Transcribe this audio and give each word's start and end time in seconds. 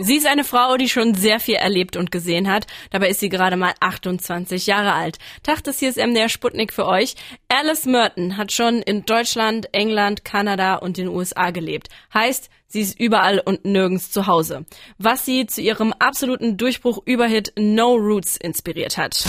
Sie 0.00 0.16
ist 0.16 0.28
eine 0.28 0.44
Frau, 0.44 0.76
die 0.76 0.88
schon 0.88 1.14
sehr 1.14 1.40
viel 1.40 1.56
erlebt 1.56 1.96
und 1.96 2.12
gesehen 2.12 2.48
hat. 2.48 2.68
Dabei 2.90 3.08
ist 3.08 3.18
sie 3.18 3.28
gerade 3.28 3.56
mal 3.56 3.72
28 3.80 4.68
Jahre 4.68 4.92
alt. 4.92 5.18
Tag, 5.42 5.64
das 5.64 5.80
hier 5.80 5.88
ist 5.88 5.98
MDR 5.98 6.28
Sputnik 6.28 6.72
für 6.72 6.86
euch. 6.86 7.16
Alice 7.48 7.84
Merton 7.84 8.36
hat 8.36 8.52
schon 8.52 8.80
in 8.80 9.04
Deutschland, 9.04 9.68
England, 9.72 10.24
Kanada 10.24 10.76
und 10.76 10.98
den 10.98 11.08
USA 11.08 11.50
gelebt. 11.50 11.88
Heißt, 12.14 12.48
sie 12.68 12.80
ist 12.80 13.00
überall 13.00 13.40
und 13.44 13.64
nirgends 13.64 14.12
zu 14.12 14.28
Hause. 14.28 14.66
Was 14.98 15.24
sie 15.24 15.46
zu 15.46 15.62
ihrem 15.62 15.92
absoluten 15.92 16.56
Durchbruch 16.56 17.00
Überhit 17.04 17.52
No 17.56 17.94
Roots 17.94 18.36
inspiriert 18.36 18.98
hat. 18.98 19.24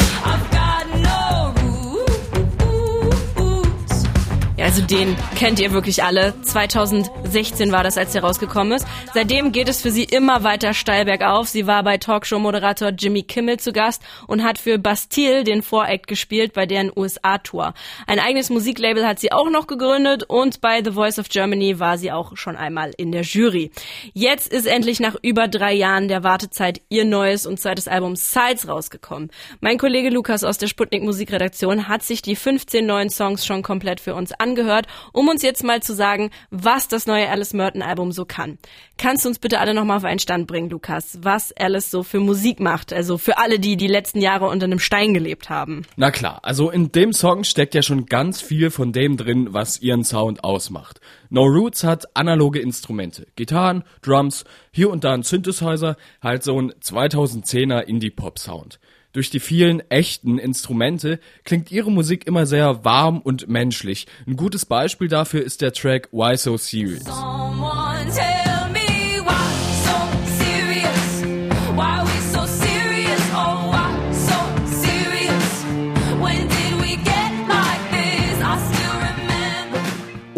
Also 4.69 4.83
den 4.83 5.15
kennt 5.35 5.59
ihr 5.59 5.71
wirklich 5.71 6.03
alle. 6.03 6.39
2016 6.43 7.71
war 7.71 7.83
das, 7.83 7.97
als 7.97 8.13
er 8.13 8.21
rausgekommen 8.21 8.73
ist. 8.73 8.85
Seitdem 9.15 9.51
geht 9.51 9.67
es 9.67 9.81
für 9.81 9.89
sie 9.89 10.03
immer 10.03 10.43
weiter 10.43 10.75
steil 10.75 11.05
bergauf. 11.05 11.47
Sie 11.47 11.65
war 11.65 11.81
bei 11.81 11.97
Talkshow-Moderator 11.97 12.89
Jimmy 12.89 13.23
Kimmel 13.23 13.57
zu 13.57 13.73
Gast 13.73 14.03
und 14.27 14.43
hat 14.43 14.59
für 14.59 14.77
Bastille 14.77 15.43
den 15.43 15.63
Voract 15.63 16.05
gespielt 16.05 16.53
bei 16.53 16.67
deren 16.67 16.91
USA-Tour. 16.95 17.73
Ein 18.05 18.19
eigenes 18.19 18.51
Musiklabel 18.51 19.07
hat 19.07 19.17
sie 19.17 19.31
auch 19.31 19.49
noch 19.49 19.65
gegründet 19.65 20.25
und 20.27 20.61
bei 20.61 20.83
The 20.83 20.91
Voice 20.91 21.17
of 21.17 21.29
Germany 21.29 21.79
war 21.79 21.97
sie 21.97 22.11
auch 22.11 22.37
schon 22.37 22.55
einmal 22.55 22.91
in 22.95 23.11
der 23.11 23.23
Jury. 23.23 23.71
Jetzt 24.13 24.53
ist 24.53 24.67
endlich 24.67 24.99
nach 24.99 25.15
über 25.23 25.47
drei 25.47 25.73
Jahren 25.73 26.09
der 26.09 26.23
Wartezeit 26.23 26.79
ihr 26.89 27.05
neues 27.05 27.47
und 27.47 27.59
zweites 27.59 27.87
Album 27.87 28.15
Sides 28.15 28.67
rausgekommen. 28.67 29.31
Mein 29.61 29.79
Kollege 29.79 30.11
Lukas 30.11 30.43
aus 30.43 30.59
der 30.59 30.67
Sputnik 30.67 31.01
Musikredaktion 31.01 31.87
hat 31.87 32.03
sich 32.03 32.21
die 32.21 32.35
15 32.35 32.85
neuen 32.85 33.09
Songs 33.09 33.47
schon 33.47 33.63
komplett 33.63 33.99
für 33.99 34.13
uns 34.13 34.31
angehört 34.33 34.58
angehört, 34.59 34.87
um 35.13 35.27
uns 35.27 35.41
jetzt 35.41 35.63
mal 35.63 35.81
zu 35.81 35.93
sagen, 35.93 36.31
was 36.51 36.87
das 36.87 37.07
neue 37.07 37.29
Alice 37.29 37.53
Merton 37.53 37.81
Album 37.81 38.11
so 38.11 38.25
kann. 38.25 38.57
Kannst 38.97 39.23
du 39.23 39.29
uns 39.29 39.39
bitte 39.39 39.59
alle 39.59 39.73
nochmal 39.73 39.97
auf 39.97 40.03
einen 40.03 40.19
Stand 40.19 40.47
bringen, 40.47 40.69
Lukas, 40.69 41.19
was 41.21 41.53
Alice 41.53 41.89
so 41.89 42.03
für 42.03 42.19
Musik 42.19 42.59
macht? 42.59 42.91
Also 42.91 43.17
für 43.17 43.37
alle, 43.37 43.59
die 43.59 43.77
die 43.77 43.87
letzten 43.87 44.19
Jahre 44.19 44.47
unter 44.47 44.65
einem 44.65 44.79
Stein 44.79 45.13
gelebt 45.13 45.49
haben. 45.49 45.83
Na 45.95 46.11
klar, 46.11 46.39
also 46.43 46.69
in 46.69 46.91
dem 46.91 47.13
Song 47.13 47.43
steckt 47.43 47.75
ja 47.75 47.81
schon 47.81 48.05
ganz 48.07 48.41
viel 48.41 48.69
von 48.71 48.91
dem 48.91 49.15
drin, 49.15 49.49
was 49.51 49.81
ihren 49.81 50.03
Sound 50.03 50.43
ausmacht. 50.43 50.99
No 51.29 51.43
Roots 51.43 51.83
hat 51.83 52.15
analoge 52.15 52.59
Instrumente, 52.59 53.27
Gitarren, 53.35 53.83
Drums, 54.01 54.43
hier 54.71 54.89
und 54.89 55.03
da 55.03 55.13
ein 55.13 55.23
Synthesizer, 55.23 55.95
halt 56.21 56.43
so 56.43 56.59
ein 56.59 56.71
2010er 56.71 57.81
Indie-Pop-Sound. 57.81 58.79
Durch 59.11 59.29
die 59.29 59.39
vielen 59.39 59.81
echten 59.89 60.37
Instrumente 60.37 61.19
klingt 61.43 61.71
ihre 61.71 61.91
Musik 61.91 62.27
immer 62.27 62.45
sehr 62.45 62.85
warm 62.85 63.19
und 63.19 63.47
menschlich. 63.47 64.05
Ein 64.27 64.35
gutes 64.35 64.65
Beispiel 64.65 65.07
dafür 65.07 65.43
ist 65.43 65.61
der 65.61 65.73
Track 65.73 66.09
Why 66.11 66.37
So 66.37 66.57
Serious. 66.57 67.05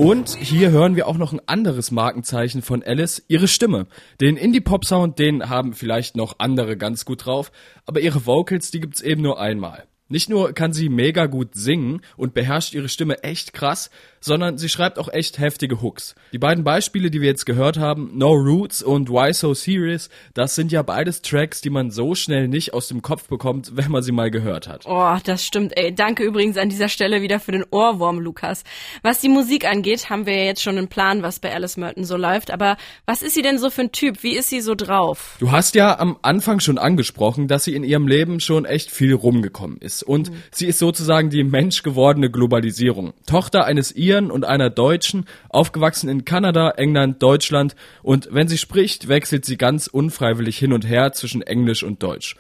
Und 0.02 0.36
hier 0.36 0.72
hören 0.72 0.96
wir 0.96 1.08
auch 1.08 1.20
noch 1.20 1.32
ein 1.32 1.48
anderes 1.48 1.92
Markenzeichen 1.92 2.64
von 2.64 2.82
Alice, 2.82 3.24
ihre 3.28 3.48
Stimme. 3.48 3.86
Den 4.20 4.36
Indie-Pop-Sound, 4.36 5.20
den 5.20 5.48
haben 5.48 5.74
vielleicht 5.74 6.16
noch 6.16 6.38
andere 6.40 6.76
ganz 6.76 7.06
gut 7.06 7.28
drauf, 7.28 7.52
aber 7.86 8.00
ihre 8.00 8.26
Vocals, 8.26 8.72
die 8.72 8.80
gibt's 8.80 9.02
eben 9.02 9.22
nur 9.22 9.40
einmal. 9.40 9.84
Nicht 10.08 10.28
nur 10.28 10.54
kann 10.54 10.74
sie 10.74 10.90
mega 10.90 11.28
gut 11.28 11.50
singen 11.54 12.02
und 12.18 12.34
beherrscht 12.34 12.74
ihre 12.74 12.90
Stimme 12.90 13.22
echt 13.22 13.54
krass, 13.54 13.92
sondern 14.22 14.58
sie 14.58 14.70
schreibt 14.70 15.00
auch 15.00 15.12
echt 15.12 15.40
heftige 15.40 15.82
Hooks. 15.82 16.16
Die 16.32 16.38
beiden 16.38 16.64
Beispiele, 16.64 17.12
die 17.12 17.20
wir 17.20 17.28
jetzt 17.28 17.46
gehört 17.46 17.78
haben, 17.78 18.12
No 18.14 18.32
Roots 18.32 18.82
und 18.82 19.10
Why 19.10 19.34
So 19.34 19.54
Serious, 19.54 20.10
das 20.34 20.56
sind 20.56 20.72
ja 20.72 20.84
beides 20.84 21.22
Tracks, 21.22 21.60
die 21.60 21.70
man 21.70 21.92
so 21.92 22.16
schnell 22.16 22.48
nicht 22.48 22.74
aus 22.74 22.88
dem 22.88 23.02
Kopf 23.02 23.28
bekommt, 23.28 23.76
wenn 23.76 23.92
man 23.92 24.04
sie 24.04 24.12
mal 24.12 24.32
gehört 24.32 24.68
hat. 24.68 24.86
Oh, 24.86 25.18
das 25.24 25.46
stimmt, 25.46 25.76
ey. 25.76 25.94
Danke 25.94 26.24
übrigens 26.24 26.58
an 26.58 26.70
dieser 26.70 26.88
Stelle 26.88 27.22
wieder 27.22 27.40
für 27.40 27.52
den 27.52 27.66
Ohrwurm, 27.72 28.20
Lukas. 28.20 28.64
Was 29.02 29.20
die 29.20 29.30
Musik 29.30 29.66
angeht, 29.66 30.10
haben 30.10 30.26
wir 30.26 30.36
ja 30.36 30.46
jetzt 30.46 30.62
schon 30.62 30.78
einen 30.78 30.88
Plan, 30.88 31.24
was 31.24 31.40
bei 31.40 31.54
Alice 31.54 31.78
Merton 31.78 32.04
so 32.04 32.16
läuft, 32.16 32.52
aber 32.52 32.78
was 33.06 33.24
ist 33.24 33.34
sie 33.34 33.42
denn 33.42 33.58
so 33.58 33.70
für 33.70 33.82
ein 33.82 33.92
Typ? 33.92 34.22
Wie 34.24 34.38
ist 34.38 34.50
sie 34.50 34.62
so 34.62 34.76
drauf? 34.76 35.36
Du 35.40 35.52
hast 35.52 35.74
ja 35.76 35.98
am 35.98 36.18
Anfang 36.22 36.60
schon 36.60 36.78
angesprochen, 36.78 37.48
dass 37.48 37.64
sie 37.64 37.76
in 37.76 37.84
ihrem 37.84 38.08
Leben 38.08 38.40
schon 38.40 38.66
echt 38.66 38.92
viel 38.92 39.14
rumgekommen 39.14 39.78
ist 39.78 40.04
und 40.04 40.30
mhm. 40.30 40.36
sie 40.52 40.68
ist 40.68 40.80
sozusagen 40.80 41.30
die 41.30 41.44
menschgewordene 41.44 42.30
Globalisierung. 42.30 43.14
Tochter 43.26 43.66
eines 43.66 43.92
Iren 44.12 44.32
und 44.32 44.46
einer 44.46 44.70
Deutschen, 44.70 45.26
aufgewachsen 45.50 46.10
in 46.10 46.26
Kanada, 46.26 46.72
England, 46.72 47.24
Deutschland 47.24 47.76
und 48.04 48.28
wenn 48.32 48.48
sie 48.48 48.58
spricht, 48.58 49.08
wechselt 49.08 49.46
sie 49.46 49.58
ganz 49.58 49.88
unfreiwillig 49.88 50.58
hin 50.58 50.74
und 50.74 50.88
her 50.88 51.14
zwischen 51.14 51.42
Englisch 51.42 51.84
und 51.84 52.04
Deutsch. 52.04 52.36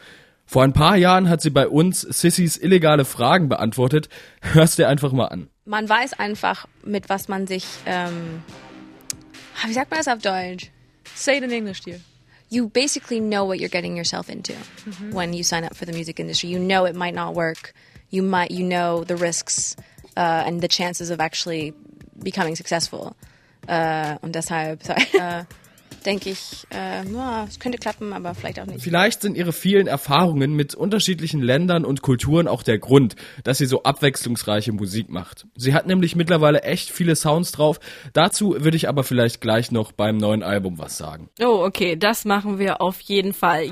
Vor 0.46 0.64
ein 0.64 0.74
paar 0.74 0.98
Jahren 0.98 1.30
hat 1.30 1.42
sie 1.42 1.50
bei 1.50 1.68
uns 1.68 2.02
Sissys 2.02 2.58
illegale 2.58 3.06
Fragen 3.06 3.48
beantwortet. 3.48 4.10
Hörst 4.42 4.78
dir 4.78 4.90
einfach 4.90 5.14
mal 5.14 5.28
an. 5.28 5.48
Man 5.66 5.88
weiß 5.88 6.20
einfach, 6.20 6.68
mit 6.84 7.08
was 7.08 7.30
man 7.30 7.48
sich, 7.48 7.66
ähm, 7.86 8.44
wie 9.66 9.74
sagt 9.74 9.92
man 9.92 10.00
das 10.00 10.10
auf 10.10 10.22
Deutsch? 10.22 10.70
Say 11.16 11.38
it 11.38 11.44
in 11.44 11.52
English, 11.52 11.81
dear 11.81 12.00
you 12.52 12.68
basically 12.68 13.22
know 13.22 13.46
what 13.46 13.60
you're 13.60 13.70
getting 13.70 13.96
yourself 13.96 14.30
into 14.30 14.52
mm-hmm. 14.52 15.12
when 15.12 15.31
you 15.31 15.42
sign 15.42 15.64
up 15.64 15.74
for 15.74 15.86
the 15.86 15.94
music 15.94 16.20
industry. 16.20 16.50
You 16.50 16.60
know 16.60 16.84
it 16.84 16.96
might 16.96 17.16
not 17.16 17.34
work. 17.34 17.74
You 18.10 18.24
might 18.24 18.52
you 18.52 18.66
know 18.66 19.06
the 19.06 19.16
risks 19.16 19.78
uh, 20.22 20.44
and 20.46 20.62
the 20.62 20.68
chances 20.68 21.09
of 21.09 21.20
actually 21.20 21.74
becoming 22.22 22.56
successful. 22.56 23.16
Und 23.68 24.34
deshalb, 24.34 24.80
uh, 25.20 25.44
denke 26.06 26.29
ich, 26.29 26.66
äh, 26.73 27.06
ja, 27.12 27.45
es 27.47 27.59
könnte 27.59 27.78
klappen, 27.78 28.13
aber 28.13 28.34
vielleicht 28.35 28.59
auch 28.59 28.66
nicht. 28.66 28.81
Vielleicht 28.81 29.22
sind 29.22 29.35
ihre 29.38 29.53
vielen 29.53 29.88
Erfahrungen 29.88 30.53
mit 30.53 30.75
unterschiedlichen 30.75 31.41
Ländern 31.41 31.85
und 31.85 32.01
Kulturen 32.01 32.47
auch 32.47 32.63
der 32.63 32.79
Grund, 32.79 33.16
dass 33.44 33.57
sie 33.57 33.66
so 33.66 33.84
abwechslungsreiche 33.84 34.72
Musik 34.72 35.09
macht. 35.09 35.45
Sie 35.56 35.73
hat 35.73 35.88
nämlich 35.88 36.16
mittlerweile 36.16 36.63
echt 36.63 36.89
viele 36.89 37.16
Sounds 37.16 37.51
drauf. 37.51 37.79
Dazu 38.13 38.56
würde 38.59 38.78
ich 38.78 38.89
aber 38.89 39.03
vielleicht 39.03 39.41
gleich 39.41 39.72
noch 39.72 39.91
beim 39.91 40.17
neuen 40.17 40.44
Album 40.44 40.78
was 40.78 40.97
sagen. 40.97 41.29
Oh, 41.41 41.63
okay, 41.66 41.95
das 41.95 42.25
machen 42.25 42.59
wir 42.59 42.81
auf 42.81 43.00
jeden 43.01 43.33
Fall. 43.33 43.72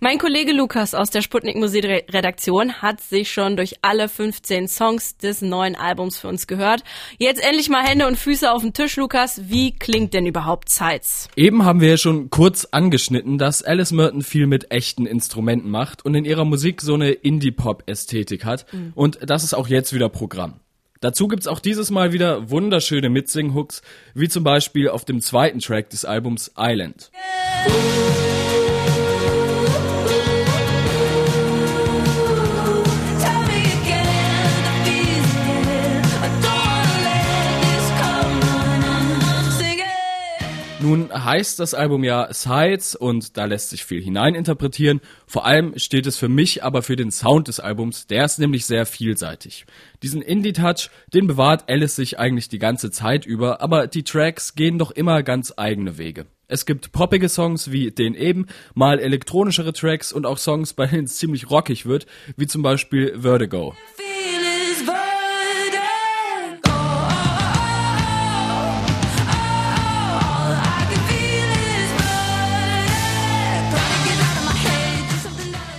Mein 0.00 0.18
Kollege 0.18 0.52
Lukas 0.52 0.94
aus 0.94 1.10
der 1.10 1.20
Sputnik 1.20 1.56
Musikredaktion 1.56 2.80
hat 2.80 3.00
sich 3.00 3.30
schon 3.30 3.56
durch 3.56 3.76
alle 3.82 4.08
15 4.08 4.66
Songs 4.68 5.16
des 5.18 5.42
neuen 5.42 5.76
Albums 5.76 6.18
für 6.18 6.28
uns 6.28 6.46
gehört. 6.46 6.84
Jetzt 7.18 7.44
endlich 7.44 7.68
mal 7.68 7.82
Hände 7.82 8.06
und 8.06 8.16
Füße 8.16 8.50
auf 8.50 8.62
den 8.62 8.72
Tisch, 8.72 8.96
Lukas. 8.96 9.50
Wie 9.50 9.74
klingt 9.74 10.14
denn 10.14 10.26
überhaupt 10.26 10.70
Sides? 10.70 11.28
Eben 11.36 11.64
haben 11.70 11.80
wir 11.80 11.90
ja 11.90 11.96
schon 11.96 12.30
kurz 12.30 12.64
angeschnitten, 12.72 13.38
dass 13.38 13.62
Alice 13.62 13.92
Merton 13.92 14.22
viel 14.22 14.48
mit 14.48 14.72
echten 14.72 15.06
Instrumenten 15.06 15.70
macht 15.70 16.04
und 16.04 16.16
in 16.16 16.24
ihrer 16.24 16.44
Musik 16.44 16.80
so 16.80 16.94
eine 16.94 17.12
Indie-Pop-Ästhetik 17.12 18.44
hat. 18.44 18.66
Mhm. 18.72 18.90
Und 18.96 19.20
das 19.24 19.44
ist 19.44 19.54
auch 19.54 19.68
jetzt 19.68 19.92
wieder 19.92 20.08
Programm. 20.08 20.54
Dazu 21.00 21.28
gibt's 21.28 21.46
auch 21.46 21.60
dieses 21.60 21.92
Mal 21.92 22.12
wieder 22.12 22.50
wunderschöne 22.50 23.08
Mitsing-Hooks, 23.08 23.82
wie 24.14 24.28
zum 24.28 24.42
Beispiel 24.42 24.88
auf 24.88 25.04
dem 25.04 25.20
zweiten 25.20 25.60
Track 25.60 25.90
des 25.90 26.04
Albums 26.04 26.50
Island. 26.58 27.12
Yeah. 27.68 28.29
Heißt 41.24 41.58
das 41.58 41.74
Album 41.74 42.04
ja 42.04 42.32
Sides 42.32 42.94
und 42.94 43.36
da 43.36 43.44
lässt 43.44 43.70
sich 43.70 43.84
viel 43.84 44.02
hineininterpretieren. 44.02 45.00
Vor 45.26 45.46
allem 45.46 45.78
steht 45.78 46.06
es 46.06 46.16
für 46.16 46.28
mich 46.28 46.62
aber 46.64 46.82
für 46.82 46.96
den 46.96 47.10
Sound 47.10 47.48
des 47.48 47.60
Albums, 47.60 48.06
der 48.06 48.24
ist 48.24 48.38
nämlich 48.38 48.66
sehr 48.66 48.86
vielseitig. 48.86 49.66
Diesen 50.02 50.22
Indie-Touch, 50.22 50.90
den 51.12 51.26
bewahrt 51.26 51.68
Alice 51.68 51.96
sich 51.96 52.18
eigentlich 52.18 52.48
die 52.48 52.58
ganze 52.58 52.90
Zeit 52.90 53.26
über, 53.26 53.60
aber 53.60 53.86
die 53.86 54.04
Tracks 54.04 54.54
gehen 54.54 54.78
doch 54.78 54.90
immer 54.90 55.22
ganz 55.22 55.54
eigene 55.56 55.98
Wege. 55.98 56.26
Es 56.48 56.66
gibt 56.66 56.90
poppige 56.90 57.28
Songs 57.28 57.70
wie 57.70 57.92
den 57.92 58.14
eben, 58.14 58.46
mal 58.74 58.98
elektronischere 58.98 59.72
Tracks 59.72 60.12
und 60.12 60.26
auch 60.26 60.38
Songs, 60.38 60.72
bei 60.72 60.86
denen 60.86 61.04
es 61.04 61.16
ziemlich 61.16 61.48
rockig 61.48 61.86
wird, 61.86 62.06
wie 62.36 62.48
zum 62.48 62.62
Beispiel 62.62 63.20
Vertigo. 63.20 63.74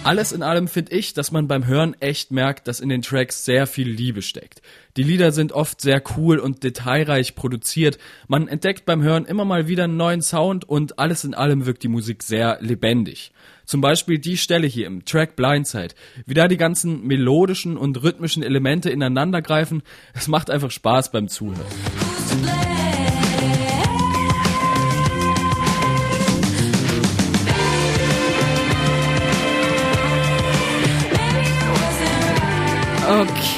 Alles 0.03 0.31
in 0.31 0.41
allem 0.41 0.67
finde 0.67 0.93
ich, 0.95 1.13
dass 1.13 1.31
man 1.31 1.47
beim 1.47 1.67
Hören 1.67 1.95
echt 1.99 2.31
merkt, 2.31 2.67
dass 2.67 2.79
in 2.79 2.89
den 2.89 3.03
Tracks 3.03 3.45
sehr 3.45 3.67
viel 3.67 3.87
Liebe 3.87 4.23
steckt. 4.23 4.63
Die 4.97 5.03
Lieder 5.03 5.31
sind 5.31 5.51
oft 5.51 5.79
sehr 5.79 6.01
cool 6.17 6.39
und 6.39 6.63
detailreich 6.63 7.35
produziert. 7.35 7.99
Man 8.27 8.47
entdeckt 8.47 8.85
beim 8.85 9.03
Hören 9.03 9.25
immer 9.25 9.45
mal 9.45 9.67
wieder 9.67 9.83
einen 9.83 9.97
neuen 9.97 10.23
Sound 10.23 10.67
und 10.67 10.97
alles 10.97 11.23
in 11.23 11.35
allem 11.35 11.67
wirkt 11.67 11.83
die 11.83 11.87
Musik 11.87 12.23
sehr 12.23 12.57
lebendig. 12.61 13.31
Zum 13.65 13.79
Beispiel 13.79 14.17
die 14.17 14.37
Stelle 14.37 14.65
hier 14.65 14.87
im 14.87 15.05
Track 15.05 15.35
Blindside. 15.35 15.93
Wie 16.25 16.33
da 16.33 16.47
die 16.47 16.57
ganzen 16.57 17.05
melodischen 17.05 17.77
und 17.77 18.01
rhythmischen 18.01 18.41
Elemente 18.41 18.89
ineinander 18.89 19.43
greifen. 19.43 19.83
Es 20.15 20.27
macht 20.27 20.49
einfach 20.49 20.71
Spaß 20.71 21.11
beim 21.11 21.27
Zuhören. 21.27 21.61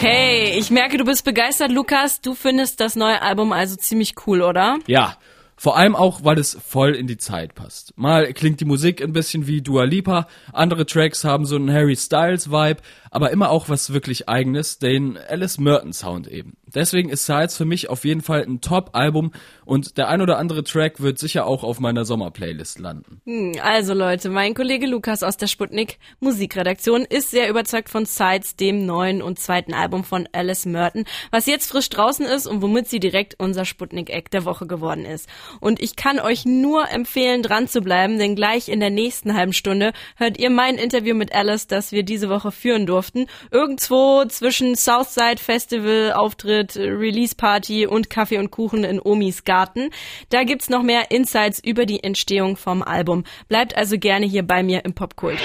Okay, 0.03 0.55
ich 0.57 0.69
merke, 0.69 0.97
du 0.97 1.05
bist 1.05 1.23
begeistert, 1.23 1.71
Lukas. 1.71 2.19
Du 2.19 2.35
findest 2.35 2.81
das 2.81 2.97
neue 2.97 3.21
Album 3.21 3.53
also 3.53 3.77
ziemlich 3.77 4.15
cool, 4.27 4.41
oder? 4.41 4.79
Ja, 4.85 5.15
vor 5.63 5.77
allem 5.77 5.95
auch, 5.95 6.25
weil 6.25 6.37
es 6.39 6.57
voll 6.61 6.93
in 6.93 7.07
die 7.07 7.15
Zeit 7.15 7.55
passt. 7.55 7.97
Mal 7.97 8.33
klingt 8.33 8.59
die 8.59 8.65
Musik 8.65 9.01
ein 9.01 9.13
bisschen 9.13 9.47
wie 9.47 9.61
Dua 9.61 9.85
Lipa, 9.85 10.27
andere 10.51 10.85
Tracks 10.85 11.23
haben 11.23 11.45
so 11.45 11.55
einen 11.55 11.71
Harry 11.71 11.95
Styles 11.95 12.51
Vibe, 12.51 12.81
aber 13.11 13.31
immer 13.31 13.49
auch 13.49 13.69
was 13.69 13.93
wirklich 13.93 14.27
eigenes, 14.27 14.79
den 14.79 15.17
Alice 15.17 15.59
Merton 15.59 15.93
Sound 15.93 16.27
eben. 16.27 16.57
Deswegen 16.73 17.09
ist 17.09 17.27
Sides 17.27 17.55
für 17.55 17.65
mich 17.65 17.89
auf 17.89 18.03
jeden 18.03 18.21
Fall 18.21 18.41
ein 18.41 18.59
Top-Album 18.59 19.31
und 19.63 19.97
der 19.97 20.09
ein 20.09 20.21
oder 20.21 20.37
andere 20.39 20.63
Track 20.63 20.99
wird 21.01 21.19
sicher 21.19 21.45
auch 21.45 21.63
auf 21.63 21.79
meiner 21.79 22.03
Sommerplaylist 22.03 22.79
landen. 22.79 23.21
Hm, 23.25 23.53
also 23.61 23.93
Leute, 23.93 24.29
mein 24.29 24.55
Kollege 24.55 24.87
Lukas 24.87 25.23
aus 25.23 25.37
der 25.37 25.47
Sputnik 25.47 25.99
Musikredaktion 26.19 27.05
ist 27.05 27.29
sehr 27.29 27.49
überzeugt 27.49 27.89
von 27.89 28.05
Sides, 28.05 28.55
dem 28.55 28.85
neuen 28.85 29.21
und 29.21 29.39
zweiten 29.39 29.73
Album 29.73 30.03
von 30.03 30.27
Alice 30.33 30.65
Merton, 30.65 31.05
was 31.31 31.45
jetzt 31.45 31.69
frisch 31.69 31.89
draußen 31.89 32.25
ist 32.25 32.47
und 32.47 32.61
womit 32.61 32.87
sie 32.87 32.99
direkt 32.99 33.35
unser 33.37 33.65
Sputnik-Eck 33.65 34.31
der 34.31 34.43
Woche 34.43 34.65
geworden 34.65 35.05
ist. 35.05 35.29
Und 35.59 35.81
ich 35.81 35.95
kann 35.95 36.19
euch 36.19 36.45
nur 36.45 36.89
empfehlen, 36.89 37.43
dran 37.43 37.67
zu 37.67 37.81
bleiben, 37.81 38.17
denn 38.17 38.35
gleich 38.35 38.69
in 38.69 38.79
der 38.79 38.89
nächsten 38.89 39.33
halben 39.35 39.53
Stunde 39.53 39.93
hört 40.17 40.37
ihr 40.39 40.49
mein 40.49 40.75
Interview 40.75 41.15
mit 41.15 41.33
Alice, 41.33 41.67
das 41.67 41.91
wir 41.91 42.03
diese 42.03 42.29
Woche 42.29 42.51
führen 42.51 42.85
durften. 42.85 43.27
Irgendwo 43.51 44.25
zwischen 44.25 44.75
Southside 44.75 45.37
Festival, 45.37 46.13
Auftritt, 46.13 46.75
Release 46.75 47.35
Party 47.35 47.87
und 47.87 48.09
Kaffee 48.09 48.37
und 48.37 48.51
Kuchen 48.51 48.83
in 48.83 48.99
Omis 49.01 49.43
Garten. 49.43 49.89
Da 50.29 50.43
gibt's 50.43 50.69
noch 50.69 50.83
mehr 50.83 51.11
Insights 51.11 51.59
über 51.63 51.85
die 51.85 52.03
Entstehung 52.03 52.57
vom 52.57 52.81
Album. 52.81 53.23
Bleibt 53.47 53.77
also 53.77 53.97
gerne 53.97 54.25
hier 54.25 54.43
bei 54.43 54.63
mir 54.63 54.85
im 54.85 54.93
Popkult. 54.93 55.39